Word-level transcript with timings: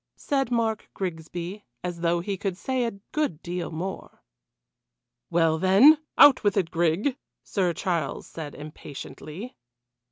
said 0.15 0.49
Mark 0.49 0.89
Grigsby, 0.95 1.63
as 1.83 1.99
though 1.99 2.21
he 2.21 2.35
could 2.35 2.57
say 2.57 2.85
a 2.85 2.91
good 3.11 3.39
deal 3.43 3.69
more. 3.69 4.23
"Well, 5.29 5.59
then 5.59 5.99
out 6.17 6.43
with 6.43 6.57
it, 6.57 6.71
Grig," 6.71 7.17
Sir 7.43 7.71
Charles 7.75 8.25
said 8.25 8.55
impatiently. 8.55 9.55